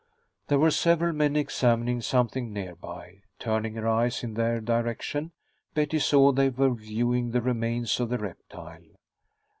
[0.47, 3.21] There were several men examining something nearby.
[3.37, 5.31] Turning her eyes in their direction,
[5.75, 8.81] Betty saw they were viewing the remains of the reptile.